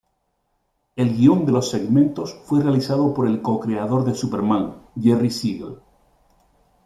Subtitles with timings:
[0.95, 5.77] El guion de los segmentos fue realizado por el co-creador de Superman Jerry Siegel.